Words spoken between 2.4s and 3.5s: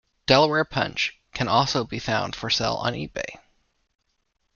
sale on eBay.